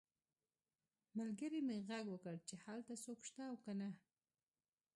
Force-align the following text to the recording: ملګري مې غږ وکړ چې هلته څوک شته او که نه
ملګري 1.17 1.59
مې 1.67 1.77
غږ 1.89 2.05
وکړ 2.09 2.35
چې 2.47 2.55
هلته 2.65 2.93
څوک 3.03 3.19
شته 3.27 3.41
او 3.49 3.55
که 3.63 3.71
نه 3.79 3.89